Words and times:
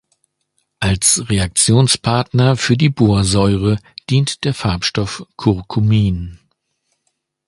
Als 0.79 1.29
Reaktionspartner 1.29 2.55
für 2.57 2.75
die 2.75 2.89
Borsäure 2.89 3.77
dient 4.09 4.43
der 4.45 4.55
Farbstoff 4.55 5.23
Curcumin. 5.37 6.39